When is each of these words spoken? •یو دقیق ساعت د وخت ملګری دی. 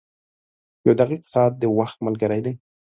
•یو 0.85 0.93
دقیق 1.01 1.21
ساعت 1.33 1.53
د 1.57 1.63
وخت 1.79 1.97
ملګری 2.07 2.39
دی. 2.45 2.53